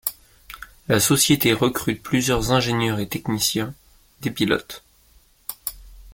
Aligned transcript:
La 0.87 0.99
société 0.99 1.53
recrute 1.53 2.01
plusieurs 2.01 2.51
ingénieurs 2.51 2.97
et 2.99 3.07
techniciens, 3.07 3.71
des 4.21 4.31
pilotes. 4.31 4.83